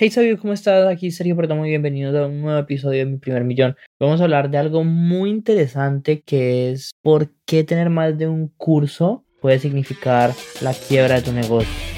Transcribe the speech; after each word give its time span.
Hey 0.00 0.10
Sabio, 0.10 0.38
¿cómo 0.38 0.52
estás? 0.52 0.86
Aquí 0.86 1.10
Sergio 1.10 1.34
Perdomo 1.34 1.66
y 1.66 1.70
bienvenidos 1.70 2.14
a 2.14 2.28
un 2.28 2.40
nuevo 2.40 2.60
episodio 2.60 3.00
de 3.00 3.06
Mi 3.06 3.18
Primer 3.18 3.42
Millón. 3.42 3.74
Vamos 3.98 4.20
a 4.20 4.24
hablar 4.24 4.48
de 4.48 4.56
algo 4.56 4.84
muy 4.84 5.28
interesante 5.28 6.22
que 6.22 6.70
es 6.70 6.92
por 7.02 7.32
qué 7.44 7.64
tener 7.64 7.90
más 7.90 8.16
de 8.16 8.28
un 8.28 8.46
curso 8.56 9.24
puede 9.40 9.58
significar 9.58 10.30
la 10.60 10.72
quiebra 10.72 11.16
de 11.16 11.22
tu 11.22 11.32
negocio. 11.32 11.97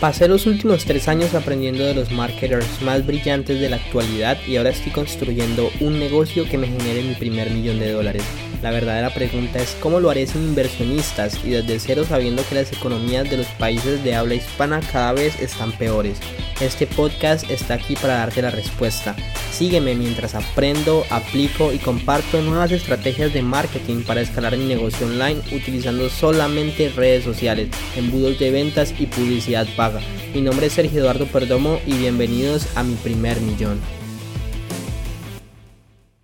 Pasé 0.00 0.28
los 0.28 0.46
últimos 0.46 0.86
tres 0.86 1.08
años 1.08 1.34
aprendiendo 1.34 1.84
de 1.84 1.92
los 1.94 2.10
marketers 2.10 2.80
más 2.80 3.04
brillantes 3.04 3.60
de 3.60 3.68
la 3.68 3.76
actualidad 3.76 4.38
y 4.46 4.56
ahora 4.56 4.70
estoy 4.70 4.92
construyendo 4.92 5.70
un 5.80 6.00
negocio 6.00 6.48
que 6.48 6.56
me 6.56 6.68
genere 6.68 7.02
mi 7.02 7.14
primer 7.14 7.50
millón 7.50 7.78
de 7.78 7.92
dólares. 7.92 8.22
La 8.62 8.70
verdadera 8.70 9.12
pregunta 9.12 9.58
es 9.58 9.76
cómo 9.78 10.00
lo 10.00 10.08
haré 10.08 10.26
sin 10.26 10.42
inversionistas 10.42 11.44
y 11.44 11.50
desde 11.50 11.78
cero 11.78 12.04
sabiendo 12.08 12.42
que 12.48 12.54
las 12.54 12.72
economías 12.72 13.28
de 13.28 13.36
los 13.36 13.46
países 13.48 14.02
de 14.02 14.14
habla 14.14 14.36
hispana 14.36 14.80
cada 14.90 15.12
vez 15.12 15.38
están 15.38 15.70
peores. 15.72 16.18
Este 16.62 16.86
podcast 16.86 17.50
está 17.50 17.74
aquí 17.74 17.94
para 17.94 18.14
darte 18.14 18.40
la 18.40 18.50
respuesta. 18.50 19.14
Sígueme 19.60 19.94
mientras 19.94 20.34
aprendo, 20.34 21.04
aplico 21.10 21.70
y 21.70 21.76
comparto 21.76 22.40
nuevas 22.40 22.72
estrategias 22.72 23.34
de 23.34 23.42
marketing 23.42 24.04
para 24.04 24.22
escalar 24.22 24.56
mi 24.56 24.64
negocio 24.64 25.06
online 25.06 25.42
utilizando 25.52 26.08
solamente 26.08 26.88
redes 26.88 27.24
sociales, 27.24 27.68
embudos 27.94 28.38
de 28.38 28.52
ventas 28.52 28.94
y 28.98 29.04
publicidad 29.04 29.66
paga. 29.76 30.00
Mi 30.32 30.40
nombre 30.40 30.68
es 30.68 30.72
Sergio 30.72 31.00
Eduardo 31.00 31.26
Perdomo 31.26 31.78
y 31.86 31.92
bienvenidos 31.92 32.74
a 32.74 32.82
mi 32.82 32.94
primer 32.94 33.38
millón. 33.42 33.78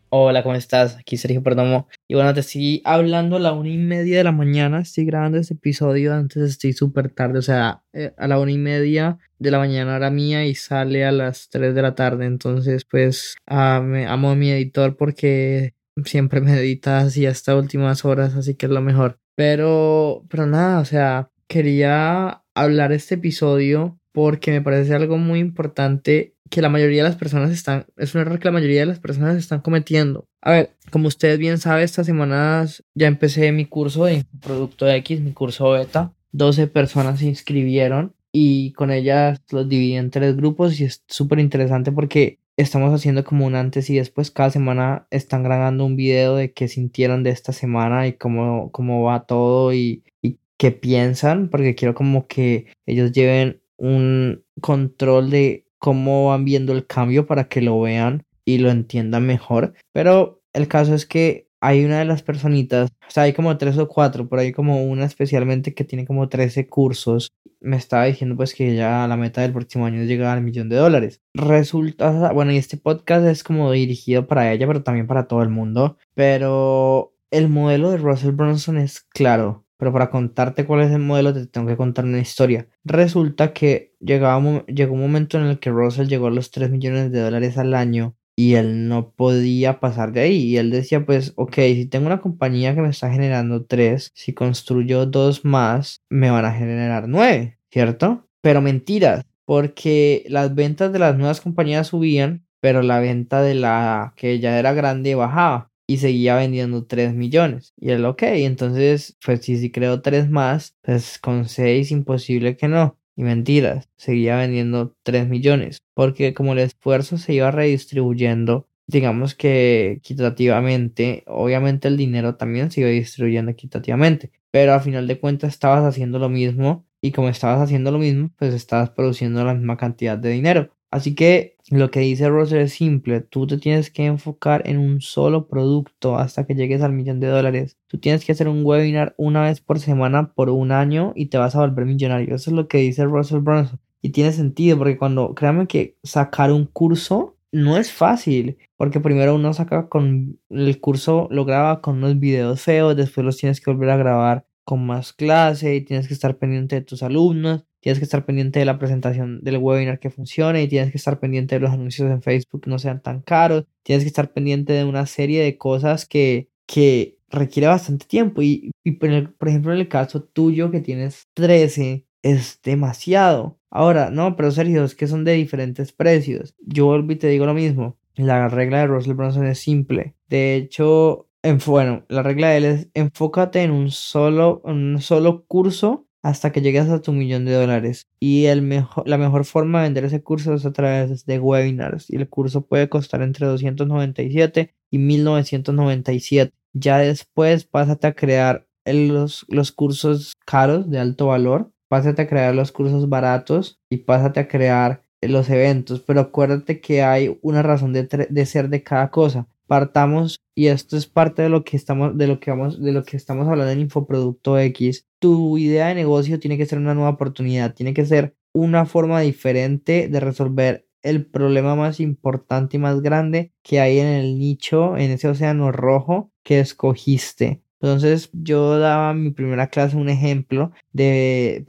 Hola, 0.09 0.45
¿cómo 0.45 0.55
estás? 0.55 0.97
Aquí 0.97 1.17
Sergio 1.17 1.43
Perdomo. 1.43 1.89
Y 2.07 2.15
bueno, 2.15 2.33
te 2.33 2.39
estoy 2.39 2.81
hablando 2.85 3.37
a 3.37 3.41
la 3.41 3.53
una 3.53 3.71
y 3.71 3.77
media 3.77 4.19
de 4.19 4.25
la 4.25 4.31
mañana. 4.31 4.81
Estoy 4.81 5.05
grabando 5.05 5.39
este 5.39 5.55
episodio. 5.55 6.15
Antes 6.15 6.45
estoy 6.45 6.75
súper 6.75 7.11
tarde. 7.11 7.41
O 7.41 7.43
sea, 7.43 7.83
eh, 7.93 8.13
a 8.17 8.29
la 8.29 8.39
una 8.39 8.53
y 8.53 8.59
media 8.59 9.19
de 9.41 9.51
la 9.51 9.59
mañana 9.59 9.97
era 9.97 10.11
mía 10.11 10.47
y 10.47 10.55
sale 10.55 11.05
a 11.05 11.11
las 11.11 11.49
tres 11.49 11.75
de 11.75 11.83
la 11.83 11.97
tarde. 11.97 12.27
Entonces, 12.27 12.85
pues, 12.85 13.35
ah, 13.47 13.83
me 13.85 14.07
amo 14.07 14.31
a 14.31 14.37
mi 14.37 14.51
editor 14.51 14.97
porque 14.97 15.75
siempre 16.05 16.41
me 16.41 16.57
edita 16.57 16.99
así 17.01 17.27
hasta 17.27 17.57
últimas 17.57 18.05
horas. 18.05 18.37
Así 18.37 18.55
que 18.55 18.67
es 18.67 18.73
lo 18.73 18.83
mejor. 18.83 19.19
Pero, 19.35 20.25
pero 20.31 20.47
nada, 20.47 20.79
o 20.79 20.85
sea, 20.85 21.31
quería 21.49 22.45
hablar 22.55 22.93
este 22.93 23.17
episodio 23.17 23.99
porque 24.17 24.51
me 24.51 24.63
parece 24.63 24.95
algo 24.95 25.19
muy 25.19 25.41
importante 25.41 26.33
que 26.49 26.63
la 26.63 26.71
mayoría 26.71 27.03
de 27.03 27.11
las 27.11 27.19
personas 27.19 27.51
están, 27.51 27.85
es 27.99 28.15
un 28.15 28.23
error 28.23 28.39
que 28.39 28.47
la 28.47 28.53
mayoría 28.53 28.81
de 28.81 28.87
las 28.87 28.99
personas 28.99 29.37
están 29.37 29.61
cometiendo. 29.61 30.27
A 30.41 30.53
ver, 30.53 30.71
como 30.91 31.09
ustedes 31.09 31.39
bien 31.39 31.59
saben, 31.59 31.85
estas 31.85 32.07
semanas 32.07 32.83
ya 32.95 33.09
empecé 33.09 33.53
mi 33.53 33.67
curso 33.67 34.07
de 34.07 34.25
Producto 34.41 34.89
X, 34.89 35.21
mi 35.21 35.33
curso 35.33 35.69
beta. 35.69 36.15
12 36.33 36.67
personas 36.69 37.19
se 37.19 37.27
inscribieron 37.27 38.15
y 38.33 38.73
con 38.73 38.91
ellas 38.91 39.43
los 39.51 39.69
dividí 39.69 39.97
en 39.97 40.11
tres 40.11 40.35
grupos 40.35 40.81
y 40.81 40.85
es 40.85 41.05
súper 41.09 41.39
interesante 41.39 41.93
porque 41.93 42.39
estamos 42.57 42.95
haciendo 42.95 43.23
como 43.23 43.45
un 43.45 43.55
antes 43.55 43.91
y 43.91 43.97
después. 43.97 44.31
Cada 44.31 44.49
semana 44.49 45.07
están 45.11 45.43
grabando 45.43 45.85
un 45.85 45.95
video 45.95 46.37
de 46.37 46.55
qué 46.55 46.69
sintieron 46.69 47.23
de 47.23 47.33
esta 47.33 47.53
semana 47.53 48.07
y 48.07 48.15
cómo, 48.15 48.73
cómo 48.73 49.03
va 49.03 49.27
todo 49.27 49.75
y, 49.75 50.05
y 50.23 50.39
qué 50.57 50.71
piensan, 50.71 51.51
porque 51.51 51.75
quiero 51.75 51.95
como 51.95 52.27
que 52.27 52.69
ellos 52.87 53.13
lleven 53.13 53.61
un 53.77 54.45
control 54.61 55.31
de 55.31 55.67
cómo 55.79 56.29
van 56.29 56.45
viendo 56.45 56.73
el 56.73 56.87
cambio 56.87 57.27
para 57.27 57.49
que 57.49 57.61
lo 57.61 57.81
vean 57.81 58.25
y 58.45 58.59
lo 58.59 58.71
entiendan 58.71 59.27
mejor. 59.27 59.75
Pero 59.93 60.43
el 60.53 60.69
caso 60.69 60.95
es 60.95 61.07
que 61.07 61.47
hay 61.61 61.85
una 61.85 61.99
de 61.99 62.05
las 62.05 62.23
personitas, 62.23 62.91
o 63.09 63.11
sea, 63.11 63.25
hay 63.25 63.33
como 63.33 63.57
tres 63.59 63.79
o 63.79 63.89
cuatro, 63.89 64.29
pero 64.29 64.43
hay 64.43 64.53
como 64.53 64.85
una 64.85 65.05
especialmente 65.05 65.75
que 65.75 65.85
tiene 65.85 66.07
como 66.07 66.29
13 66.29 66.69
cursos. 66.69 67.33
Me 67.61 67.77
estaba 67.77 68.05
diciendo 68.05 68.37
pues 68.37 68.55
que 68.55 68.77
ya 68.77 69.07
la 69.09 69.17
meta 69.17 69.41
del 69.41 69.53
próximo 69.53 69.87
año 69.87 70.01
es 70.01 70.09
llegar 70.09 70.37
al 70.37 70.45
millón 70.45 70.69
de 70.69 70.77
dólares. 70.77 71.21
Resulta, 71.35 72.33
bueno, 72.33 72.53
y 72.53 72.59
este 72.59 72.77
podcast 72.77 73.27
es 73.27 73.43
como 73.43 73.73
dirigido 73.73 74.27
para 74.27 74.53
ella, 74.53 74.67
pero 74.67 74.83
también 74.83 75.07
para 75.07 75.27
todo 75.27 75.43
el 75.43 75.49
mundo. 75.49 75.97
Pero 76.15 77.15
el 77.31 77.49
modelo 77.49 77.91
de 77.91 77.99
Russell 77.99 78.33
Brunson 78.33 78.79
es 78.79 79.01
claro. 79.01 79.66
Pero 79.79 79.93
para 79.93 80.11
contarte 80.11 80.65
cuál 80.65 80.83
es 80.83 80.91
el 80.91 81.01
modelo 81.01 81.35
te 81.35 81.47
tengo 81.47 81.67
que 81.67 81.77
contar 81.77 82.05
una 82.05 82.19
historia. 82.19 82.69
Resulta 82.85 83.53
que 83.53 83.95
llegaba, 84.01 84.65
llegó 84.67 84.95
un 84.95 85.01
momento 85.01 85.39
en 85.39 85.45
el 85.45 85.59
que 85.59 85.71
Russell 85.71 86.09
llegó 86.09 86.29
a 86.29 86.31
los 86.31 86.51
3 86.51 86.71
millones 86.71 87.13
de 87.13 87.21
dólares 87.21 87.59
al 87.59 87.75
año 87.75 88.17
y 88.37 88.55
él 88.55 88.89
no 88.89 89.11
podía 89.13 89.81
pasar 89.81 90.13
de 90.13 90.21
ahí. 90.21 90.37
Y 90.37 90.57
él 90.59 90.71
decía, 90.71 91.05
pues, 91.05 91.33
ok, 91.37 91.55
si 91.55 91.87
tengo 91.87 92.07
una 92.07 92.21
compañía 92.21 92.75
que 92.75 92.83
me 92.83 92.91
está 92.91 93.11
generando 93.11 93.65
3, 93.65 94.13
si 94.15 94.35
construyo 94.35 95.07
dos 95.07 95.45
más, 95.45 96.03
me 96.11 96.31
van 96.31 96.45
a 96.45 96.53
generar 96.53 97.09
9, 97.09 97.59
¿cierto? 97.71 98.29
Pero 98.43 98.61
mentiras, 98.61 99.25
porque 99.45 100.25
las 100.29 100.55
ventas 100.55 100.93
de 100.93 100.99
las 100.99 101.17
nuevas 101.17 101.41
compañías 101.41 101.89
subían, 101.89 102.47
pero 102.61 102.83
la 102.83 103.01
venta 103.01 103.43
de 103.43 103.55
la 103.55 104.13
que 104.17 104.39
ya 104.39 104.59
era 104.59 104.73
grande 104.75 105.15
bajaba 105.15 105.71
y 105.87 105.99
seguía 105.99 106.37
vendiendo 106.37 106.85
3 106.85 107.15
millones. 107.15 107.73
Y 107.77 107.91
él, 107.91 108.05
ok, 108.05 108.23
entonces, 108.23 109.17
pues 109.25 109.41
si, 109.45 109.57
si 109.59 109.71
creo 109.71 110.03
3 110.03 110.29
más, 110.31 110.77
pues 110.83 111.19
con 111.19 111.49
6 111.49 111.91
imposible 111.91 112.57
que 112.57 112.69
no. 112.69 112.99
Y 113.17 113.23
mentiras, 113.23 113.89
seguía 113.97 114.37
vendiendo 114.37 114.95
3 115.03 115.29
millones. 115.29 115.79
Porque 115.95 116.35
como 116.35 116.53
el 116.53 116.59
esfuerzo 116.59 117.19
se 117.19 117.35
iba 117.35 117.51
redistribuyendo, 117.51 118.69
digamos 118.87 119.35
que 119.35 119.93
equitativamente, 119.93 121.25
obviamente 121.27 121.89
el 121.89 121.97
dinero 121.97 122.37
también 122.37 122.71
se 122.71 122.83
iba 122.83 122.91
distribuyendo 122.91 123.51
equitativamente. 123.51 124.33
Pero 124.51 124.75
a 124.75 124.81
final 124.81 125.07
de 125.07 125.19
cuentas 125.21 125.51
estabas 125.55 125.85
haciendo 125.85 126.19
lo 126.19 126.29
mismo. 126.29 126.85
Y 127.01 127.13
como 127.13 127.29
estabas 127.29 127.61
haciendo 127.61 127.91
lo 127.93 127.99
mismo, 127.99 128.31
pues 128.37 128.55
estabas 128.55 128.91
produciendo 128.91 129.45
la 129.45 129.55
misma 129.55 129.77
cantidad 129.77 130.19
de 130.19 130.31
dinero. 130.31 130.76
Así 130.97 131.15
que 131.15 131.59
lo 131.69 131.91
que 131.91 132.01
dice 132.01 132.27
Roser 132.27 132.63
es 132.63 132.73
simple, 132.73 133.21
tú 133.21 133.47
te 133.47 133.59
tienes 133.59 133.91
que 133.91 134.07
enfocar 134.07 134.67
en 134.67 134.79
un 134.79 135.03
solo 135.03 135.47
producto 135.47 136.17
hasta 136.17 136.47
que 136.47 136.55
llegues 136.55 136.81
al 136.81 136.95
millón 136.95 137.21
de 137.21 137.27
dólares. 137.27 137.77
Tú 137.87 137.99
tienes 137.99 138.25
que 138.25 138.33
hacer 138.33 138.49
un 138.49 138.65
webinar 138.65 139.15
una 139.19 139.43
vez 139.43 139.61
por 139.61 139.79
semana 139.79 140.33
por 140.33 140.49
un 140.49 140.73
año 140.73 141.13
y 141.15 141.27
te 141.27 141.37
vas 141.37 141.55
a 141.55 141.61
volver 141.61 141.85
millonario. 141.85 142.35
Eso 142.35 142.49
es 142.49 142.57
lo 142.57 142.67
que 142.67 142.79
dice 142.79 143.05
Russell 143.05 143.41
Brunson. 143.41 143.79
Y 144.01 144.09
tiene 144.09 144.33
sentido 144.33 144.79
porque 144.79 144.97
cuando, 144.97 145.35
créanme 145.35 145.67
que 145.67 145.99
sacar 146.03 146.51
un 146.51 146.65
curso 146.65 147.37
no 147.53 147.77
es 147.77 147.93
fácil, 147.93 148.57
porque 148.79 149.01
primero 149.01 149.35
uno 149.35 149.53
saca 149.53 149.91
con 149.91 150.41
el 150.49 150.81
curso, 150.81 151.29
lo 151.31 151.45
graba 151.45 151.83
con 151.83 151.99
unos 151.99 152.19
videos 152.19 152.63
feos, 152.63 152.97
después 152.97 153.23
los 153.23 153.37
tienes 153.37 153.61
que 153.61 153.71
volver 153.71 153.91
a 153.91 153.99
grabar 153.99 154.47
con 154.65 154.87
más 154.87 155.13
clase 155.13 155.75
y 155.75 155.85
tienes 155.85 156.09
que 156.09 156.15
estar 156.15 156.39
pendiente 156.39 156.77
de 156.77 156.83
tus 156.83 157.03
alumnos 157.03 157.67
tienes 157.87 158.01
que 158.01 158.05
estar 158.05 158.27
pendiente 158.27 158.59
de 158.59 158.65
la 158.65 158.81
presentación 158.81 159.39
del 159.45 159.59
webinar 159.59 160.01
que 160.01 160.11
funcione 160.11 160.61
y 160.61 160.67
tienes 160.67 160.91
que 160.91 160.99
estar 160.99 161.21
pendiente 161.21 161.55
de 161.55 161.61
los 161.61 161.71
anuncios 161.71 162.11
en 162.11 162.21
Facebook 162.21 162.63
que 162.63 162.71
no 162.71 162.81
sean 162.81 163.01
tan 163.01 163.21
caros, 163.21 163.65
tienes 163.85 164.03
que 164.03 164.09
estar 164.09 164.33
pendiente 164.33 164.73
de 164.73 164.83
una 164.83 165.07
serie 165.07 165.41
de 165.41 165.57
cosas 165.57 166.05
que, 166.05 166.51
que 166.67 167.21
requiere 167.31 167.69
bastante 167.69 168.05
tiempo 168.07 168.43
y, 168.43 168.73
por, 168.99 169.49
ejemplo 169.49 169.73
en 169.73 169.79
el 169.79 169.87
caso 169.87 170.21
tuyo 170.25 170.73
que 170.73 170.81
tienes 170.81 171.29
13 171.35 172.05
es 172.23 172.59
demasiado. 172.65 173.61
Ahora, 173.71 174.11
no, 174.11 174.35
pero 174.35 174.51
Sergio, 174.51 174.83
es 174.83 174.97
que 174.97 175.07
son 175.07 175.23
de 175.23 175.35
diferentes 175.35 175.93
precios. 175.93 176.57
Yo 176.67 176.87
vuelvo 176.87 177.13
y 177.13 177.17
te 177.17 177.29
digo 177.29 177.47
lo 177.47 177.55
mismo. 177.55 177.99
La 178.17 178.49
regla 178.49 178.81
de 178.81 178.89
Russell 178.89 179.15
Brunson 179.15 179.47
es 179.47 179.61
simple. 179.61 180.17
De 180.29 180.57
hecho, 180.57 181.29
en, 181.45 181.59
bueno, 181.65 182.05
la 182.09 182.25
regla 182.25 182.49
de 182.49 182.57
él 182.57 182.65
es 182.65 182.89
enfócate 182.95 183.63
en 183.63 183.71
un 183.71 183.93
solo, 183.93 184.61
en 184.65 184.95
un 184.95 185.01
solo 185.01 185.45
curso 185.47 186.07
hasta 186.27 186.51
que 186.51 186.61
llegues 186.61 186.89
a 186.89 187.01
tu 187.01 187.13
millón 187.13 187.45
de 187.45 187.53
dólares. 187.53 188.09
Y 188.19 188.47
el 188.47 188.61
mejor, 188.61 189.09
la 189.09 189.17
mejor 189.17 189.45
forma 189.45 189.79
de 189.79 189.85
vender 189.85 190.05
ese 190.07 190.25
curso 190.25 190.55
es 190.55 190.67
a 190.67 190.73
través 190.73 191.25
de 191.25 191.39
webinars. 191.39 192.11
Y 192.11 192.17
el 192.17 192.29
curso 192.29 192.67
puede 192.67 192.89
costar 192.89 193.23
entre 193.23 193.47
297 193.47 194.75
y 194.91 194.99
1997. 194.99 196.53
Ya 196.73 196.99
después 196.99 197.65
pásate 197.65 198.09
a 198.09 198.15
crear 198.15 198.67
los, 198.85 199.47
los 199.49 199.71
cursos 199.71 200.35
caros 200.45 200.91
de 200.91 200.99
alto 200.99 201.29
valor. 201.29 201.71
Pásate 201.87 202.23
a 202.23 202.29
crear 202.29 202.57
los 202.57 202.73
cursos 202.73 203.09
baratos 203.09 203.79
y 203.89 203.99
pásate 203.99 204.41
a 204.41 204.49
crear 204.49 205.05
los 205.23 205.49
eventos. 205.49 206.01
Pero 206.01 206.19
acuérdate 206.23 206.81
que 206.81 207.05
hay 207.05 207.39
una 207.41 207.63
razón 207.63 207.93
de, 207.93 208.03
de 208.03 208.47
ser 208.47 208.69
de 208.69 208.83
cada 208.83 209.13
cosa 209.13 209.47
partamos 209.67 210.41
y 210.55 210.69
esto 210.69 210.97
es 210.97 211.07
parte 211.07 211.43
de 211.43 211.49
lo 211.49 211.65
que 211.65 211.77
estamos 211.77 212.17
de 212.17 212.27
lo 212.27 212.41
que 212.41 212.51
vamos 212.51 212.81
de 212.81 212.93
lo 212.93 213.05
que 213.05 213.17
estamos 213.17 213.47
hablando 213.49 213.73
en 213.73 213.81
Infoproducto 213.81 214.59
X. 214.59 215.07
Tu 215.19 215.59
idea 215.59 215.89
de 215.89 215.95
negocio 215.95 216.39
tiene 216.41 216.57
que 216.57 216.67
ser 216.67 216.79
una 216.79 216.95
nueva 216.95 217.11
oportunidad, 217.11 217.75
tiene 217.75 217.95
que 217.95 218.07
ser 218.07 218.37
una 218.53 218.87
forma 218.87 219.21
diferente 219.21 220.09
de 220.09 220.21
resolver 220.21 220.87
el 221.03 221.27
problema 221.27 221.77
más 221.77 222.01
importante 222.01 222.77
y 222.77 222.81
más 222.81 223.01
grande 223.01 223.53
que 223.63 223.81
hay 223.81 223.99
en 223.99 224.09
el 224.09 224.39
nicho, 224.39 224.97
en 224.97 225.11
ese 225.13 225.29
océano 225.29 225.71
rojo 225.73 226.33
que 226.43 226.61
escogiste. 226.61 227.63
Entonces 227.81 228.31
yo 228.33 228.79
daba 228.79 229.13
mi 229.15 229.31
primera 229.31 229.69
clase 229.69 229.97
un 229.97 230.09
ejemplo 230.09 230.73
de, 230.93 231.65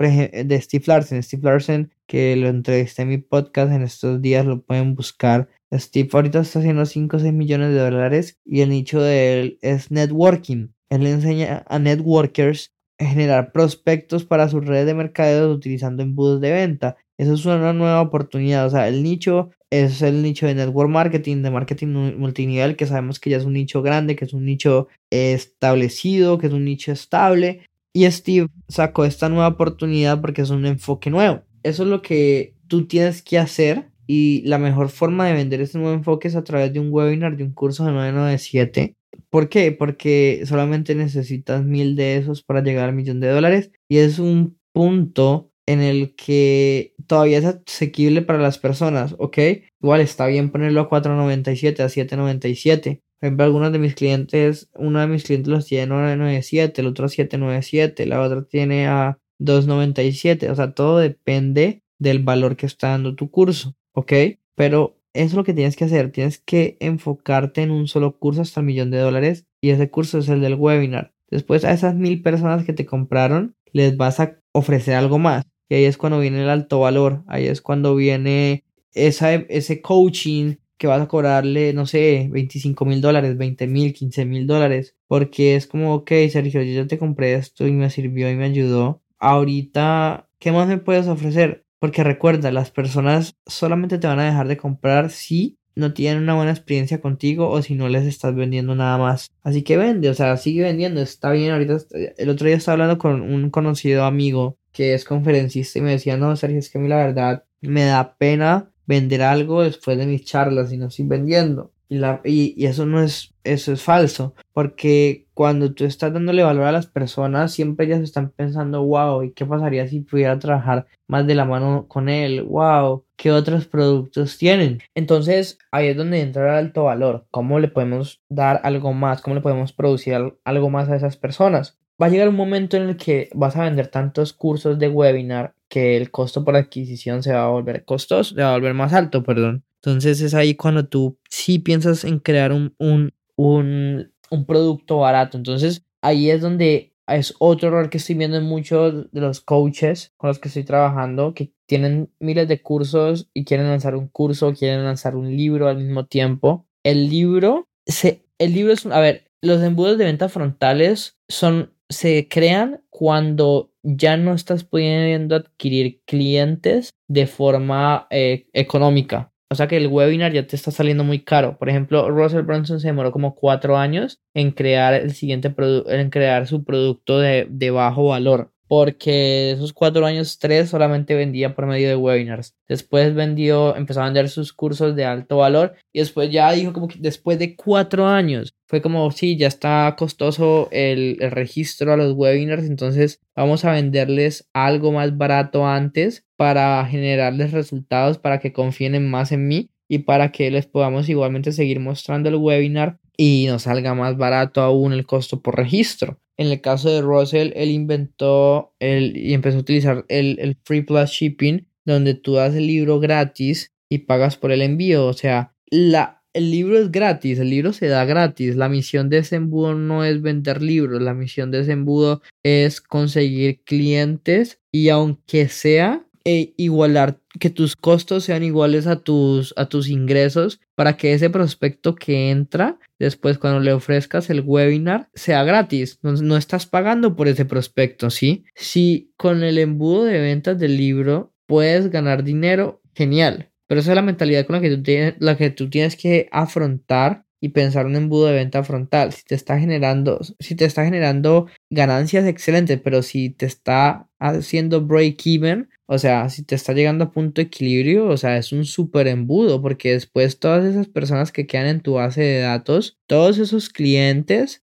de 0.45 0.61
Steve 0.61 0.85
Larsen. 0.87 1.21
Steve 1.21 1.43
Larsen, 1.43 1.91
que 2.05 2.35
lo 2.35 2.47
entrevisté 2.47 3.01
en 3.01 3.09
mi 3.09 3.17
podcast 3.17 3.71
en 3.71 3.83
estos 3.83 4.21
días, 4.21 4.45
lo 4.45 4.61
pueden 4.61 4.95
buscar 4.95 5.49
Steve 5.73 6.09
ahorita 6.13 6.39
está 6.39 6.59
haciendo 6.59 6.85
5 6.85 7.17
o 7.17 7.19
6 7.19 7.33
millones 7.33 7.69
de 7.69 7.79
dólares 7.79 8.39
y 8.45 8.61
el 8.61 8.69
nicho 8.69 9.01
de 9.01 9.41
él 9.41 9.59
es 9.61 9.91
networking. 9.91 10.69
Él 10.89 11.03
le 11.03 11.11
enseña 11.11 11.65
a 11.67 11.79
networkers 11.79 12.73
a 12.99 13.05
generar 13.05 13.51
prospectos 13.51 14.23
para 14.23 14.47
sus 14.47 14.65
redes 14.65 14.85
de 14.85 14.93
mercadeo 14.93 15.51
utilizando 15.51 16.03
embudos 16.03 16.39
de 16.39 16.51
venta. 16.51 16.95
Eso 17.17 17.33
es 17.33 17.45
una 17.45 17.73
nueva 17.73 18.01
oportunidad. 18.01 18.65
O 18.65 18.69
sea, 18.69 18.87
el 18.87 19.03
nicho 19.03 19.49
es 19.71 20.01
el 20.01 20.21
nicho 20.21 20.47
de 20.47 20.55
network 20.55 20.89
marketing, 20.89 21.41
de 21.41 21.51
marketing 21.51 21.87
multinivel, 22.17 22.75
que 22.75 22.85
sabemos 22.85 23.19
que 23.19 23.29
ya 23.29 23.37
es 23.37 23.45
un 23.45 23.53
nicho 23.53 23.81
grande, 23.81 24.15
que 24.15 24.25
es 24.25 24.33
un 24.33 24.45
nicho 24.45 24.87
establecido, 25.11 26.37
que 26.37 26.47
es 26.47 26.53
un 26.53 26.65
nicho 26.65 26.91
estable. 26.91 27.65
Y 27.93 28.09
Steve 28.11 28.47
sacó 28.67 29.05
esta 29.05 29.29
nueva 29.29 29.47
oportunidad 29.47 30.21
porque 30.21 30.41
es 30.41 30.49
un 30.49 30.65
enfoque 30.65 31.09
nuevo. 31.09 31.41
Eso 31.63 31.83
es 31.83 31.89
lo 31.89 32.01
que 32.01 32.53
tú 32.67 32.87
tienes 32.87 33.21
que 33.21 33.39
hacer 33.39 33.89
y 34.05 34.41
la 34.43 34.57
mejor 34.57 34.89
forma 34.89 35.27
de 35.27 35.33
vender 35.33 35.61
este 35.61 35.77
nuevo 35.77 35.93
enfoque 35.93 36.29
es 36.29 36.35
a 36.35 36.43
través 36.43 36.71
de 36.71 36.79
un 36.79 36.91
webinar, 36.91 37.35
de 37.35 37.43
un 37.43 37.53
curso 37.53 37.85
de 37.85 37.91
997. 37.91 38.95
¿Por 39.29 39.49
qué? 39.49 39.71
Porque 39.71 40.43
solamente 40.45 40.95
necesitas 40.95 41.63
mil 41.65 41.95
de 41.95 42.17
esos 42.17 42.43
para 42.43 42.63
llegar 42.63 42.87
al 42.87 42.95
millón 42.95 43.19
de 43.19 43.29
dólares 43.29 43.71
y 43.89 43.97
es 43.97 44.19
un 44.19 44.57
punto 44.71 45.51
en 45.67 45.81
el 45.81 46.15
que 46.15 46.95
todavía 47.05 47.37
es 47.37 47.45
asequible 47.45 48.23
para 48.23 48.39
las 48.39 48.57
personas, 48.57 49.15
¿ok? 49.19 49.37
Igual 49.81 50.01
está 50.01 50.25
bien 50.25 50.49
ponerlo 50.49 50.81
a 50.81 50.89
4.97, 50.89 51.81
a 51.81 51.89
7.97. 51.89 53.01
Por 53.19 53.27
ejemplo, 53.27 53.45
algunos 53.45 53.71
de 53.71 53.79
mis 53.79 53.93
clientes, 53.93 54.69
uno 54.75 54.99
de 54.99 55.07
mis 55.07 55.23
clientes 55.23 55.49
los 55.49 55.65
tiene 55.65 55.93
a 55.93 56.15
9.97, 56.15 56.79
el 56.79 56.87
otro 56.87 57.05
a 57.05 57.09
7.97, 57.09 58.05
la 58.05 58.21
otra 58.21 58.43
tiene 58.43 58.87
a 58.87 59.19
2.97. 59.39 60.49
O 60.49 60.55
sea, 60.55 60.73
todo 60.73 60.99
depende 60.99 61.83
del 61.99 62.19
valor 62.23 62.55
que 62.55 62.65
está 62.65 62.89
dando 62.89 63.15
tu 63.15 63.29
curso, 63.29 63.75
¿ok? 63.93 64.13
Pero 64.55 64.97
eso 65.13 65.25
es 65.25 65.33
lo 65.33 65.43
que 65.43 65.53
tienes 65.53 65.75
que 65.75 65.85
hacer. 65.85 66.11
Tienes 66.11 66.39
que 66.39 66.77
enfocarte 66.79 67.61
en 67.61 67.71
un 67.71 67.87
solo 67.87 68.17
curso 68.17 68.41
hasta 68.41 68.61
el 68.61 68.67
millón 68.67 68.91
de 68.91 68.99
dólares 68.99 69.45
y 69.61 69.71
ese 69.71 69.89
curso 69.89 70.19
es 70.19 70.29
el 70.29 70.41
del 70.41 70.55
webinar. 70.55 71.13
Después 71.29 71.65
a 71.65 71.73
esas 71.73 71.95
mil 71.95 72.21
personas 72.21 72.63
que 72.63 72.73
te 72.73 72.85
compraron 72.85 73.55
les 73.73 73.97
vas 73.97 74.19
a 74.19 74.39
ofrecer 74.53 74.95
algo 74.95 75.19
más. 75.19 75.43
Y 75.69 75.75
ahí 75.75 75.85
es 75.85 75.97
cuando 75.97 76.19
viene 76.19 76.41
el 76.41 76.49
alto 76.49 76.79
valor. 76.79 77.23
Ahí 77.27 77.45
es 77.47 77.61
cuando 77.61 77.95
viene 77.95 78.63
ese 78.93 79.81
coaching 79.81 80.55
que 80.77 80.87
vas 80.87 81.01
a 81.01 81.07
cobrarle, 81.07 81.73
no 81.73 81.85
sé, 81.85 82.29
25 82.31 82.85
mil 82.85 83.01
dólares, 83.01 83.37
20 83.37 83.67
mil, 83.67 83.93
15 83.93 84.25
mil 84.25 84.47
dólares. 84.47 84.95
Porque 85.07 85.55
es 85.55 85.67
como, 85.67 85.95
ok, 85.95 86.11
Sergio, 86.29 86.61
yo 86.61 86.73
ya 86.83 86.87
te 86.87 86.97
compré 86.97 87.33
esto 87.33 87.67
y 87.67 87.71
me 87.71 87.89
sirvió 87.89 88.29
y 88.29 88.35
me 88.35 88.45
ayudó. 88.45 89.01
Ahorita, 89.17 90.29
¿qué 90.39 90.51
más 90.51 90.67
me 90.67 90.77
puedes 90.77 91.07
ofrecer? 91.07 91.65
Porque 91.79 92.03
recuerda, 92.03 92.51
las 92.51 92.71
personas 92.71 93.35
solamente 93.45 93.97
te 93.97 94.07
van 94.07 94.19
a 94.19 94.25
dejar 94.25 94.47
de 94.47 94.57
comprar 94.57 95.09
si 95.09 95.57
no 95.75 95.93
tienen 95.93 96.23
una 96.23 96.35
buena 96.35 96.51
experiencia 96.51 97.01
contigo 97.01 97.49
o 97.49 97.61
si 97.61 97.75
no 97.75 97.87
les 97.87 98.05
estás 98.05 98.35
vendiendo 98.35 98.73
nada 98.73 98.97
más. 98.97 99.31
Así 99.43 99.61
que 99.61 99.77
vende, 99.77 100.09
o 100.09 100.13
sea, 100.15 100.35
sigue 100.37 100.63
vendiendo, 100.63 101.01
está 101.01 101.31
bien. 101.31 101.51
Ahorita, 101.51 101.77
el 102.17 102.29
otro 102.29 102.47
día 102.47 102.57
estaba 102.57 102.73
hablando 102.73 102.97
con 102.97 103.21
un 103.21 103.49
conocido 103.51 104.03
amigo 104.03 104.57
que 104.77 104.93
es 104.93 105.05
conferencista 105.05 105.79
y 105.79 105.81
me 105.81 105.89
decía, 105.89 106.17
no, 106.17 106.35
Sergio, 106.35 106.59
es 106.59 106.69
que 106.69 106.77
a 106.77 106.81
mí 106.81 106.87
la 106.87 106.97
verdad 106.97 107.43
me 107.61 107.85
da 107.85 108.15
pena 108.15 108.69
vender 108.85 109.23
algo 109.23 109.63
después 109.63 109.97
de 109.97 110.05
mis 110.05 110.23
charlas 110.23 110.71
y 110.71 110.77
no 110.77 110.85
estoy 110.85 111.07
vendiendo. 111.07 111.71
Y, 111.89 111.97
la, 111.97 112.21
y, 112.23 112.53
y, 112.55 112.67
eso 112.67 112.85
no 112.85 113.01
es, 113.01 113.33
eso 113.43 113.73
es 113.73 113.81
falso, 113.81 114.35
porque 114.53 115.25
cuando 115.33 115.73
tú 115.73 115.83
estás 115.83 116.13
dándole 116.13 116.43
valor 116.43 116.65
a 116.65 116.71
las 116.71 116.85
personas, 116.85 117.53
siempre 117.53 117.87
ellas 117.87 118.01
están 118.01 118.29
pensando, 118.29 118.83
wow, 118.83 119.23
¿y 119.23 119.31
qué 119.31 119.47
pasaría 119.47 119.87
si 119.87 120.01
pudiera 120.01 120.37
trabajar 120.37 120.85
más 121.07 121.25
de 121.25 121.33
la 121.33 121.45
mano 121.45 121.87
con 121.87 122.07
él? 122.07 122.43
Wow, 122.43 123.03
¿qué 123.15 123.31
otros 123.31 123.65
productos 123.65 124.37
tienen? 124.37 124.79
Entonces 124.93 125.57
ahí 125.71 125.87
es 125.87 125.97
donde 125.97 126.21
entra 126.21 126.43
el 126.43 126.65
alto 126.65 126.83
valor, 126.83 127.25
¿cómo 127.31 127.59
le 127.59 127.69
podemos 127.69 128.21
dar 128.29 128.61
algo 128.63 128.93
más? 128.93 129.21
¿Cómo 129.23 129.33
le 129.33 129.41
podemos 129.41 129.73
producir 129.73 130.13
algo 130.43 130.69
más 130.69 130.87
a 130.89 130.95
esas 130.95 131.17
personas? 131.17 131.79
Va 132.01 132.07
a 132.07 132.09
llegar 132.09 132.29
un 132.29 132.35
momento 132.35 132.77
en 132.77 132.89
el 132.89 132.97
que 132.97 133.29
vas 133.33 133.55
a 133.55 133.63
vender 133.63 133.87
tantos 133.87 134.33
cursos 134.33 134.77
de 134.77 134.87
webinar 134.87 135.55
que 135.67 135.97
el 135.97 136.11
costo 136.11 136.45
por 136.45 136.55
adquisición 136.55 137.23
se 137.23 137.33
va 137.33 137.45
a 137.45 137.49
volver 137.49 137.85
costoso, 137.85 138.35
se 138.35 138.41
va 138.41 138.51
a 138.51 138.53
volver 138.53 138.73
más 138.73 138.93
alto, 138.93 139.23
perdón. 139.23 139.63
Entonces 139.81 140.21
es 140.21 140.33
ahí 140.33 140.55
cuando 140.55 140.87
tú 140.87 141.17
sí 141.29 141.59
piensas 141.59 142.03
en 142.03 142.19
crear 142.19 142.51
un, 142.51 142.75
un, 142.77 143.13
un, 143.35 144.11
un 144.29 144.45
producto 144.45 144.99
barato. 144.99 145.37
Entonces 145.37 145.85
ahí 146.01 146.29
es 146.29 146.41
donde 146.41 146.93
es 147.07 147.33
otro 147.39 147.69
error 147.69 147.89
que 147.89 147.97
estoy 147.97 148.15
viendo 148.15 148.37
en 148.37 148.43
muchos 148.43 149.11
de 149.11 149.21
los 149.21 149.41
coaches 149.41 150.13
con 150.17 150.27
los 150.27 150.39
que 150.39 150.49
estoy 150.49 150.63
trabajando, 150.63 151.33
que 151.33 151.51
tienen 151.65 152.11
miles 152.19 152.47
de 152.47 152.61
cursos 152.61 153.29
y 153.33 153.45
quieren 153.45 153.69
lanzar 153.69 153.95
un 153.95 154.07
curso, 154.07 154.53
quieren 154.53 154.83
lanzar 154.83 155.15
un 155.15 155.35
libro 155.35 155.67
al 155.67 155.77
mismo 155.77 156.05
tiempo. 156.05 156.65
El 156.83 157.09
libro, 157.09 157.67
se, 157.85 158.25
el 158.39 158.53
libro 158.53 158.73
es, 158.73 158.85
a 158.85 158.99
ver, 158.99 159.29
los 159.41 159.61
embudos 159.63 159.97
de 159.97 160.05
venta 160.05 160.29
frontales 160.29 161.17
son, 161.29 161.71
se 161.89 162.27
crean 162.27 162.81
cuando 162.89 163.71
ya 163.83 164.17
no 164.17 164.33
estás 164.33 164.63
pudiendo 164.63 165.35
adquirir 165.35 166.01
clientes 166.05 166.91
de 167.07 167.27
forma 167.27 168.07
eh, 168.09 168.47
económica. 168.53 169.31
O 169.49 169.55
sea 169.55 169.67
que 169.67 169.77
el 169.77 169.87
webinar 169.87 170.33
ya 170.33 170.45
te 170.45 170.57
está 170.57 170.71
saliendo 170.71 171.05
muy 171.05 171.23
caro. 171.23 171.57
Por 171.57 171.69
ejemplo, 171.69 172.09
Russell 172.09 172.41
Brunson 172.41 172.81
se 172.81 172.87
demoró 172.87 173.11
como 173.13 173.33
cuatro 173.33 173.77
años 173.77 174.19
en 174.33 174.51
crear 174.51 174.93
el 174.93 175.13
siguiente 175.13 175.53
en 175.87 176.09
crear 176.09 176.47
su 176.47 176.65
producto 176.65 177.19
de, 177.19 177.47
de 177.49 177.71
bajo 177.71 178.07
valor 178.09 178.51
porque 178.67 179.51
esos 179.51 179.73
cuatro 179.73 180.05
años, 180.05 180.39
tres 180.39 180.69
solamente 180.69 181.15
vendía 181.15 181.55
por 181.55 181.65
medio 181.65 181.87
de 181.87 181.95
webinars. 181.95 182.55
Después 182.67 183.13
vendió, 183.15 183.75
empezó 183.75 184.01
a 184.01 184.05
vender 184.05 184.29
sus 184.29 184.53
cursos 184.53 184.95
de 184.95 185.05
alto 185.05 185.37
valor 185.37 185.75
y 185.93 185.99
después 185.99 186.31
ya 186.31 186.51
dijo 186.51 186.73
como 186.73 186.87
que 186.87 186.99
después 186.99 187.39
de 187.39 187.55
cuatro 187.55 188.07
años 188.07 188.53
fue 188.67 188.81
como, 188.81 189.09
sí, 189.11 189.37
ya 189.37 189.47
está 189.47 189.95
costoso 189.97 190.67
el, 190.71 191.17
el 191.21 191.31
registro 191.31 191.93
a 191.93 191.97
los 191.97 192.13
webinars, 192.13 192.65
entonces 192.65 193.21
vamos 193.35 193.63
a 193.63 193.71
venderles 193.71 194.49
algo 194.53 194.91
más 194.91 195.17
barato 195.17 195.65
antes 195.65 196.25
para 196.35 196.85
generarles 196.85 197.51
resultados, 197.51 198.17
para 198.17 198.39
que 198.39 198.51
confíen 198.51 199.09
más 199.09 199.31
en 199.31 199.47
mí 199.47 199.71
y 199.87 199.99
para 199.99 200.31
que 200.31 200.51
les 200.51 200.65
podamos 200.65 201.07
igualmente 201.07 201.53
seguir 201.53 201.79
mostrando 201.79 202.27
el 202.29 202.35
webinar 202.35 202.99
y 203.17 203.45
nos 203.47 203.63
salga 203.63 203.95
más 203.95 204.15
barato 204.15 204.61
aún 204.61 204.93
el 204.93 205.05
costo 205.05 205.41
por 205.41 205.57
registro. 205.57 206.19
En 206.37 206.47
el 206.47 206.61
caso 206.61 206.89
de 206.89 207.01
Russell, 207.01 207.51
él 207.55 207.71
inventó 207.71 208.75
el, 208.79 209.17
y 209.17 209.33
empezó 209.33 209.57
a 209.57 209.61
utilizar 209.61 210.05
el, 210.07 210.37
el 210.39 210.57
Free 210.63 210.83
Plus 210.83 211.09
Shipping, 211.09 211.67
donde 211.83 212.13
tú 212.13 212.33
das 212.33 212.53
el 212.53 212.67
libro 212.67 212.99
gratis 212.99 213.73
y 213.89 213.99
pagas 213.99 214.37
por 214.37 214.51
el 214.51 214.61
envío. 214.61 215.07
O 215.07 215.13
sea, 215.13 215.55
la, 215.71 216.21
el 216.33 216.51
libro 216.51 216.77
es 216.77 216.91
gratis, 216.91 217.39
el 217.39 217.49
libro 217.49 217.73
se 217.73 217.87
da 217.87 218.05
gratis. 218.05 218.55
La 218.55 218.69
misión 218.69 219.09
de 219.09 219.19
ese 219.19 219.37
embudo 219.37 219.73
no 219.73 220.05
es 220.05 220.21
vender 220.21 220.61
libros, 220.61 221.01
la 221.01 221.15
misión 221.15 221.49
de 221.49 221.61
ese 221.61 221.71
embudo 221.71 222.21
es 222.43 222.81
conseguir 222.81 223.63
clientes 223.63 224.61
y 224.71 224.89
aunque 224.89 225.47
sea 225.47 226.05
e 226.23 226.53
igualar 226.57 227.21
que 227.39 227.49
tus 227.49 227.75
costos 227.75 228.25
sean 228.25 228.43
iguales 228.43 228.85
a 228.85 228.99
tus, 229.01 229.53
a 229.55 229.69
tus 229.69 229.87
ingresos 229.87 230.59
para 230.77 230.95
que 230.95 231.13
ese 231.13 231.31
prospecto 231.31 231.95
que 231.95 232.29
entra 232.29 232.77
después 232.99 233.39
cuando 233.39 233.59
le 233.59 233.73
ofrezcas 233.73 234.29
el 234.29 234.41
webinar 234.41 235.09
sea 235.15 235.43
gratis. 235.43 235.97
No, 236.03 236.11
no 236.13 236.37
estás 236.37 236.67
pagando 236.67 237.15
por 237.15 237.27
ese 237.27 237.45
prospecto, 237.45 238.11
¿sí? 238.11 238.45
Si 238.53 239.11
con 239.17 239.41
el 239.41 239.57
embudo 239.57 240.03
de 240.03 240.19
ventas 240.19 240.59
del 240.59 240.77
libro 240.77 241.33
puedes 241.47 241.89
ganar 241.89 242.23
dinero, 242.23 242.79
genial. 242.93 243.49
Pero 243.65 243.81
esa 243.81 243.91
es 243.91 243.95
la 243.95 244.03
mentalidad 244.03 244.45
con 244.45 244.55
la 244.55 244.61
que 244.61 244.69
tú 244.69 244.83
tienes, 244.83 245.15
la 245.17 245.35
que 245.35 245.49
tú 245.49 245.67
tienes 245.67 245.95
que 245.95 246.29
afrontar 246.31 247.25
y 247.41 247.49
pensar 247.49 247.87
un 247.87 247.95
embudo 247.95 248.27
de 248.27 248.33
venta 248.33 248.63
frontal. 248.63 249.13
Si 249.13 249.23
te 249.23 249.33
está 249.33 249.59
generando, 249.59 250.19
si 250.39 250.53
te 250.53 250.65
está 250.65 250.85
generando 250.85 251.47
ganancias 251.69 252.25
excelentes, 252.25 252.79
pero 252.81 253.01
si 253.01 253.29
te 253.29 253.45
está 253.45 254.09
haciendo 254.19 254.81
break 254.81 255.21
even, 255.25 255.69
o 255.85 255.97
sea, 255.97 256.29
si 256.29 256.43
te 256.43 256.55
está 256.55 256.73
llegando 256.73 257.05
a 257.05 257.11
punto 257.11 257.41
de 257.41 257.47
equilibrio, 257.47 258.07
o 258.07 258.17
sea, 258.17 258.37
es 258.37 258.51
un 258.51 258.65
súper 258.65 259.07
embudo, 259.07 259.61
porque 259.61 259.93
después 259.93 260.39
todas 260.39 260.65
esas 260.65 260.87
personas 260.87 261.31
que 261.31 261.47
quedan 261.47 261.67
en 261.67 261.81
tu 261.81 261.93
base 261.93 262.21
de 262.21 262.39
datos, 262.39 262.97
todos 263.05 263.37
esos 263.37 263.69
clientes 263.69 264.63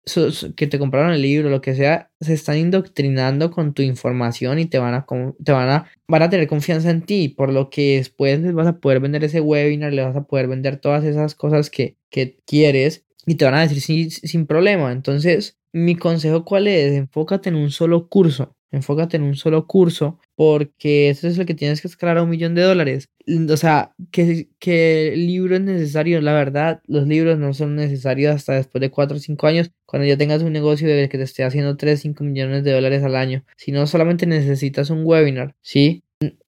que 0.57 0.67
te 0.67 0.79
compraron 0.79 1.13
el 1.13 1.23
libro, 1.23 1.51
lo 1.51 1.61
que 1.61 1.75
sea, 1.75 2.11
se 2.21 2.33
están 2.33 2.57
indoctrinando 2.57 3.51
con 3.51 3.75
tu 3.75 3.83
información 3.83 4.59
y 4.59 4.67
te 4.67 4.79
van 4.79 4.95
a, 4.95 5.07
te 5.45 5.53
van 5.53 5.69
a, 5.69 5.91
van 6.09 6.23
a 6.23 6.31
tener 6.31 6.47
confianza 6.49 6.91
en 6.91 7.03
ti, 7.03 7.29
por 7.29 7.53
lo 7.53 7.71
que 7.71 7.97
después 7.97 8.41
les 8.41 8.55
vas 8.55 8.67
a 8.67 8.79
poder 8.79 9.01
vender 9.01 9.25
ese 9.25 9.41
webinar, 9.41 9.93
les 9.93 10.07
vas 10.07 10.17
a 10.17 10.25
poder 10.25 10.49
vender 10.49 10.79
todas 10.79 11.05
esas 11.05 11.35
cosas 11.35 11.71
que, 11.71 11.97
que 12.11 12.39
quieres 12.47 13.05
y 13.27 13.37
te 13.37 13.45
van 13.45 13.55
a 13.55 13.61
decir 13.61 13.81
sin, 13.81 14.11
sin 14.11 14.47
problema. 14.47 14.93
Entonces, 14.93 15.59
mi 15.73 15.97
consejo 15.97 16.45
cuál 16.45 16.67
es, 16.67 16.93
enfócate 16.93 17.49
en 17.49 17.57
un 17.57 17.71
solo 17.71 18.09
curso. 18.09 18.57
Enfócate 18.73 19.17
en 19.17 19.25
un 19.25 19.35
solo 19.35 19.67
curso 19.67 20.21
porque 20.37 21.11
eso 21.11 21.27
es 21.27 21.37
lo 21.37 21.45
que 21.45 21.55
tienes 21.55 21.81
que 21.81 21.89
escalar 21.89 22.19
a 22.19 22.23
un 22.23 22.31
millón 22.31 22.55
de 22.55 22.63
dólares. 22.63 23.09
O 23.51 23.57
sea, 23.57 23.93
que, 24.13 24.49
que 24.59 25.13
el 25.13 25.27
libro 25.27 25.57
es 25.57 25.61
necesario, 25.61 26.21
la 26.21 26.33
verdad, 26.33 26.81
los 26.87 27.07
libros 27.07 27.39
no 27.39 27.53
son 27.53 27.75
necesarios 27.75 28.35
hasta 28.35 28.55
después 28.55 28.81
de 28.81 28.91
4 28.91 29.17
o 29.17 29.21
5 29.21 29.47
años, 29.47 29.71
cuando 29.87 30.07
ya 30.07 30.17
tengas 30.17 30.43
un 30.43 30.53
negocio 30.53 30.89
de 30.89 31.09
que 31.09 31.19
te 31.19 31.25
esté 31.25 31.43
haciendo 31.45 31.77
3 31.77 32.01
5 32.01 32.25
millones 32.25 32.65
de 32.65 32.73
dólares 32.73 33.03
al 33.03 33.17
año. 33.17 33.45
Si 33.57 33.73
no, 33.73 33.87
solamente 33.87 34.27
necesitas 34.27 34.91
un 34.91 35.03
webinar, 35.05 35.57
¿sí? 35.63 36.05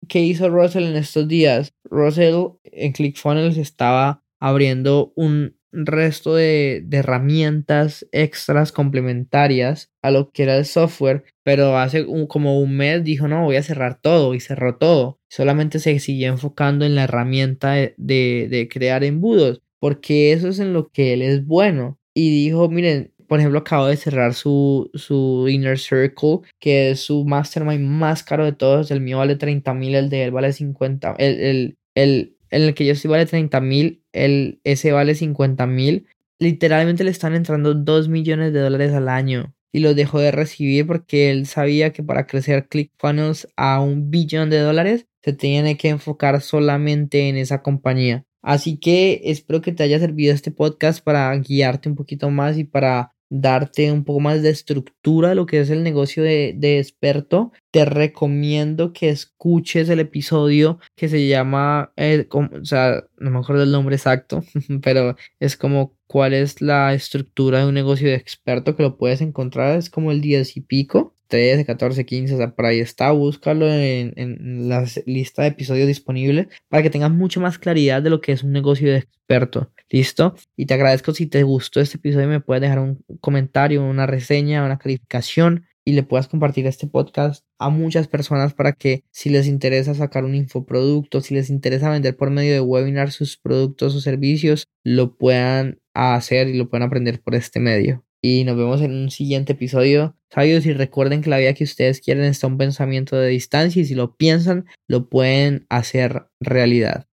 ¿Qué 0.08 0.20
hizo 0.20 0.48
Russell 0.48 0.84
en 0.84 0.96
estos 0.96 1.26
días? 1.26 1.74
Russell 1.84 2.34
en 2.64 2.92
ClickFunnels 2.92 3.56
estaba 3.56 4.22
abriendo 4.38 5.12
un, 5.16 5.56
resto 5.72 6.34
de, 6.34 6.82
de, 6.84 6.98
herramientas 6.98 8.06
extras 8.12 8.72
complementarias 8.72 9.90
a 10.02 10.10
lo 10.10 10.30
que 10.30 10.44
era 10.44 10.56
el 10.56 10.66
software, 10.66 11.24
pero 11.42 11.78
hace 11.78 12.06
como 12.28 12.60
un 12.60 12.76
mes 12.76 13.02
dijo, 13.04 13.28
no, 13.28 13.44
voy 13.44 13.56
a 13.56 13.62
cerrar 13.62 14.00
todo 14.00 14.34
y 14.34 14.40
cerró 14.40 14.76
todo. 14.76 15.18
Solamente 15.28 15.78
se 15.78 15.98
siguió 15.98 16.28
enfocando 16.28 16.84
en 16.84 16.94
la 16.94 17.04
herramienta 17.04 17.72
de, 17.72 17.94
de, 17.96 18.68
crear 18.70 19.04
embudos, 19.04 19.62
porque 19.80 20.32
eso 20.32 20.48
es 20.48 20.58
en 20.58 20.72
lo 20.72 20.88
que 20.88 21.14
él 21.14 21.22
es 21.22 21.46
bueno. 21.46 21.98
Y 22.14 22.30
dijo, 22.30 22.68
miren, 22.68 23.12
por 23.32 23.40
ejemplo, 23.40 23.60
acabo 23.60 23.86
de 23.86 23.96
cerrar 23.96 24.34
su, 24.34 24.90
su 24.92 25.48
Inner 25.48 25.78
Circle, 25.78 26.40
que 26.60 26.90
es 26.90 27.00
su 27.00 27.24
mastermind 27.24 27.82
más 27.82 28.22
caro 28.22 28.44
de 28.44 28.52
todos. 28.52 28.90
El 28.90 29.00
mío 29.00 29.18
vale 29.18 29.36
30 29.36 29.72
mil, 29.72 29.94
el 29.94 30.10
de 30.10 30.24
él 30.24 30.32
vale 30.32 30.52
50. 30.52 31.14
El, 31.18 31.40
el, 31.40 31.78
el, 31.94 32.36
el 32.52 32.74
que 32.74 32.84
yo 32.84 32.92
estoy 32.92 33.10
vale 33.10 33.26
30 33.26 33.60
mil, 33.60 34.02
el, 34.12 34.60
ese 34.64 34.92
vale 34.92 35.14
50 35.14 35.66
mil. 35.66 36.06
Literalmente 36.38 37.04
le 37.04 37.10
están 37.10 37.34
entrando 37.34 37.74
2 37.74 38.08
millones 38.08 38.52
de 38.52 38.60
dólares 38.60 38.92
al 38.92 39.08
año. 39.08 39.54
Y 39.72 39.80
los 39.80 39.96
dejó 39.96 40.20
de 40.20 40.32
recibir 40.32 40.86
porque 40.86 41.30
él 41.30 41.46
sabía 41.46 41.92
que 41.92 42.02
para 42.02 42.26
crecer 42.26 42.68
ClickFunnels 42.68 43.48
a 43.56 43.80
un 43.80 44.10
billón 44.10 44.50
de 44.50 44.58
dólares 44.58 45.06
se 45.22 45.32
tiene 45.32 45.78
que 45.78 45.88
enfocar 45.88 46.42
solamente 46.42 47.28
en 47.28 47.36
esa 47.36 47.62
compañía. 47.62 48.26
Así 48.42 48.76
que 48.76 49.22
espero 49.24 49.62
que 49.62 49.72
te 49.72 49.84
haya 49.84 49.98
servido 49.98 50.34
este 50.34 50.50
podcast 50.50 51.02
para 51.02 51.34
guiarte 51.36 51.88
un 51.88 51.94
poquito 51.94 52.30
más 52.30 52.58
y 52.58 52.64
para 52.64 53.14
darte 53.34 53.90
un 53.90 54.04
poco 54.04 54.20
más 54.20 54.42
de 54.42 54.50
estructura 54.50 55.30
a 55.30 55.34
lo 55.34 55.46
que 55.46 55.60
es 55.60 55.70
el 55.70 55.82
negocio 55.82 56.22
de, 56.22 56.54
de, 56.54 56.78
experto, 56.78 57.50
te 57.70 57.86
recomiendo 57.86 58.92
que 58.92 59.08
escuches 59.08 59.88
el 59.88 60.00
episodio 60.00 60.78
que 60.96 61.08
se 61.08 61.26
llama, 61.26 61.92
eh, 61.96 62.28
o 62.30 62.64
sea, 62.64 63.04
no 63.16 63.30
me 63.30 63.38
acuerdo 63.38 63.62
el 63.62 63.72
nombre 63.72 63.96
exacto, 63.96 64.44
pero 64.82 65.16
es 65.40 65.56
como 65.56 65.96
cuál 66.06 66.34
es 66.34 66.60
la 66.60 66.92
estructura 66.92 67.60
de 67.60 67.68
un 67.68 67.74
negocio 67.74 68.06
de 68.06 68.16
experto 68.16 68.76
que 68.76 68.82
lo 68.82 68.98
puedes 68.98 69.22
encontrar, 69.22 69.78
es 69.78 69.88
como 69.88 70.12
el 70.12 70.20
10 70.20 70.58
y 70.58 70.60
pico. 70.60 71.16
13, 71.32 71.64
14, 71.64 72.04
15, 72.04 72.34
o 72.34 72.36
sea, 72.36 72.54
por 72.54 72.66
ahí 72.66 72.80
está, 72.80 73.10
búscalo 73.10 73.66
en, 73.66 74.12
en 74.16 74.68
la 74.68 74.84
lista 75.06 75.40
de 75.40 75.48
episodios 75.48 75.88
disponibles 75.88 76.48
para 76.68 76.82
que 76.82 76.90
tengas 76.90 77.10
mucho 77.10 77.40
más 77.40 77.58
claridad 77.58 78.02
de 78.02 78.10
lo 78.10 78.20
que 78.20 78.32
es 78.32 78.42
un 78.42 78.52
negocio 78.52 78.92
de 78.92 78.98
experto. 78.98 79.72
¿Listo? 79.88 80.34
Y 80.58 80.66
te 80.66 80.74
agradezco 80.74 81.14
si 81.14 81.26
te 81.26 81.42
gustó 81.42 81.80
este 81.80 81.96
episodio, 81.96 82.28
me 82.28 82.40
puedes 82.40 82.60
dejar 82.60 82.80
un 82.80 83.02
comentario, 83.22 83.82
una 83.82 84.06
reseña, 84.06 84.62
una 84.62 84.76
calificación 84.76 85.64
y 85.86 85.92
le 85.92 86.02
puedas 86.02 86.28
compartir 86.28 86.66
este 86.66 86.86
podcast 86.86 87.46
a 87.58 87.70
muchas 87.70 88.08
personas 88.08 88.52
para 88.52 88.72
que 88.72 89.04
si 89.10 89.30
les 89.30 89.46
interesa 89.46 89.94
sacar 89.94 90.26
un 90.26 90.34
infoproducto, 90.34 91.22
si 91.22 91.32
les 91.34 91.48
interesa 91.48 91.88
vender 91.88 92.14
por 92.14 92.28
medio 92.28 92.52
de 92.52 92.60
webinar 92.60 93.10
sus 93.10 93.38
productos 93.38 93.94
o 93.94 94.02
servicios, 94.02 94.66
lo 94.84 95.16
puedan 95.16 95.80
hacer 95.94 96.48
y 96.48 96.58
lo 96.58 96.68
puedan 96.68 96.86
aprender 96.86 97.22
por 97.22 97.34
este 97.34 97.58
medio 97.58 98.04
y 98.22 98.44
nos 98.44 98.56
vemos 98.56 98.80
en 98.80 98.92
un 98.94 99.10
siguiente 99.10 99.52
episodio. 99.52 100.16
Sabios 100.30 100.64
y 100.66 100.72
recuerden 100.72 101.20
que 101.22 101.30
la 101.30 101.38
vida 101.38 101.54
que 101.54 101.64
ustedes 101.64 102.00
quieren 102.00 102.24
está 102.24 102.46
un 102.46 102.56
pensamiento 102.58 103.16
de 103.16 103.28
distancia 103.28 103.82
y 103.82 103.84
si 103.84 103.94
lo 103.94 104.16
piensan 104.16 104.66
lo 104.88 105.08
pueden 105.10 105.66
hacer 105.68 106.26
realidad. 106.40 107.06